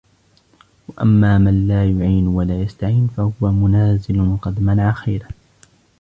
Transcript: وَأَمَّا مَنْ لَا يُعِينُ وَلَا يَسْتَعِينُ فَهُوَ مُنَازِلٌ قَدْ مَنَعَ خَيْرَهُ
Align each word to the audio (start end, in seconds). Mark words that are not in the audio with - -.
وَأَمَّا 0.87 1.37
مَنْ 1.37 1.67
لَا 1.67 1.85
يُعِينُ 1.91 2.27
وَلَا 2.27 2.61
يَسْتَعِينُ 2.61 3.07
فَهُوَ 3.07 3.51
مُنَازِلٌ 3.51 4.37
قَدْ 4.41 4.59
مَنَعَ 4.63 4.91
خَيْرَهُ 4.91 5.27